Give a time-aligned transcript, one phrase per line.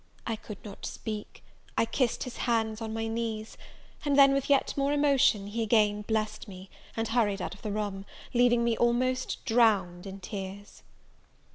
[0.25, 1.43] I could not speak;
[1.77, 3.55] I kissed his hands on my knees:
[4.03, 7.71] and then, with yet more emotion, he again blessed me, and hurried out of the
[7.71, 10.81] room, leaving me almost drowned in tears.